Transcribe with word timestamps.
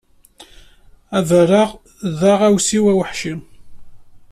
Abaraɣ 1.17 1.69
d 2.19 2.19
aɣersiw 2.31 2.85
aweḥci. 2.91 3.33